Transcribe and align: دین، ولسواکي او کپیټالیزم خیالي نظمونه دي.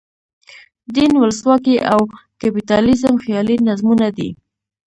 دین، 0.95 1.11
ولسواکي 1.17 1.75
او 1.91 2.01
کپیټالیزم 2.41 3.15
خیالي 3.23 3.55
نظمونه 3.67 4.07
دي. 4.17 4.29